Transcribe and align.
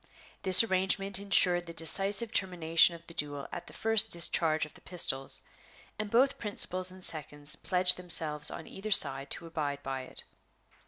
This 0.41 0.63
arrangement 0.63 1.19
insured 1.19 1.67
the 1.67 1.73
decisive 1.75 2.33
termination 2.33 2.95
of 2.95 3.05
the 3.05 3.13
duel 3.13 3.47
at 3.51 3.67
the 3.67 3.73
first 3.73 4.09
discharge 4.09 4.65
of 4.65 4.73
the 4.73 4.81
pistols, 4.81 5.43
and 5.99 6.09
both 6.09 6.39
principals 6.39 6.89
and 6.89 7.03
seconds 7.03 7.55
pledged 7.55 7.97
themselves 7.97 8.49
on 8.49 8.65
either 8.65 8.89
side 8.89 9.29
to 9.29 9.45
abide 9.45 9.83
by 9.83 10.01
it. 10.01 10.23